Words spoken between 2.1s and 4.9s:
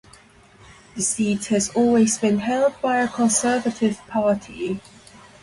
been held by a conservative party.